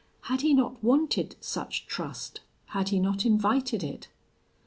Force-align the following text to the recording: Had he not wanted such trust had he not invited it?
Had 0.21 0.41
he 0.41 0.55
not 0.55 0.83
wanted 0.83 1.35
such 1.41 1.85
trust 1.85 2.39
had 2.69 2.89
he 2.89 2.99
not 2.99 3.23
invited 3.23 3.83
it? 3.83 4.07